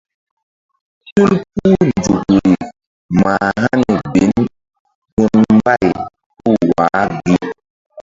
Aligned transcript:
Tul 1.15 1.31
puh 1.53 1.73
nzukri 1.87 2.53
mah 3.21 3.43
hani 3.61 3.93
bin 4.13 4.31
gun 5.15 5.37
mbay 5.57 5.85
puh 6.39 6.57
wa 6.75 6.89
gi. 7.23 7.35